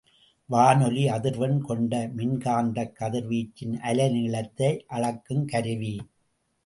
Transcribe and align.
வானொலி 0.45 1.03
அதிர்வெண் 1.07 1.59
கொண்ட 1.59 2.09
மின்காந்தக் 2.17 2.95
கதிர்வீச்சின் 2.99 3.75
அலைநீளத்தை 3.83 4.71
அளக்குங் 4.89 5.45
கருவி. 5.45 6.01